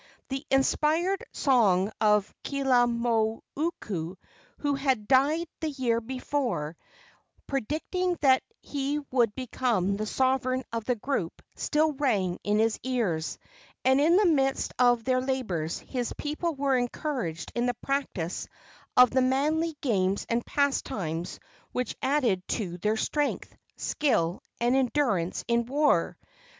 [0.29, 4.15] The inspired song of Keaulumoku,
[4.57, 6.75] who had died the year before,
[7.45, 13.37] predicting that he would become the sovereign of the group, still rang in his ears,
[13.85, 18.47] and in the midst of their labors his people were encouraged in the practice
[18.97, 21.39] of the manly games and pastimes
[21.73, 26.17] which added to their strength, skill and endurance in war.